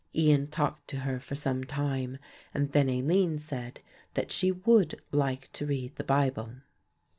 Ian 0.15 0.47
talked 0.47 0.87
to 0.87 0.97
her 1.01 1.19
for 1.19 1.35
some 1.35 1.63
time, 1.63 2.17
and 2.55 2.71
then 2.71 2.89
Aline 2.89 3.37
said 3.37 3.81
that 4.15 4.31
she 4.31 4.51
would 4.51 4.99
like 5.11 5.51
to 5.53 5.67
read 5.67 5.95
the 5.95 6.03
Bible. 6.03 6.53